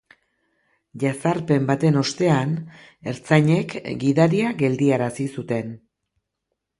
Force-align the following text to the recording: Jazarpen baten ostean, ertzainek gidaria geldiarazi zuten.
Jazarpen 1.01 1.67
baten 1.71 1.99
ostean, 2.01 2.55
ertzainek 3.11 3.75
gidaria 4.05 4.55
geldiarazi 4.63 5.29
zuten. 5.39 5.71